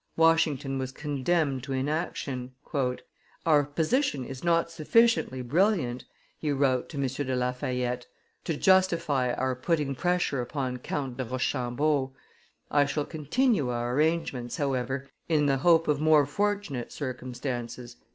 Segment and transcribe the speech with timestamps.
[0.17, 2.53] Washington was condemned to inaction.
[3.45, 6.05] "Our position is not sufficiently brilliant,"
[6.39, 7.05] he wrote to M.
[7.05, 8.07] de La Fayette,
[8.45, 12.13] "to justify our putting pressure upon Count de Rochambeau;
[12.71, 17.97] I shall continue our arrangements, however, in the hope of more fortunate circumstances."